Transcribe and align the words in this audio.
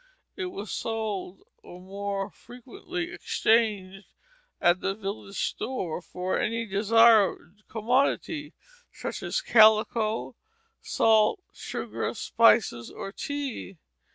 It 0.35 0.47
was 0.47 0.71
sold 0.71 1.43
or 1.61 1.79
more 1.79 2.31
frequently 2.31 3.11
exchanged 3.11 4.07
at 4.59 4.79
the 4.79 4.95
village 4.95 5.37
store 5.49 6.01
for 6.01 6.39
any 6.39 6.65
desired 6.65 7.61
commodity, 7.69 8.55
such 8.91 9.21
as 9.21 9.41
calico, 9.41 10.35
salt, 10.81 11.43
sugar, 11.53 12.15
spices, 12.15 12.89
or 12.89 13.11
tea. 13.11 13.77